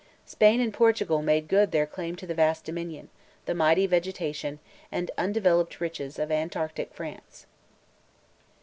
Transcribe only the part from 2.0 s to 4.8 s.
to the vast domain, the mighty vegetation,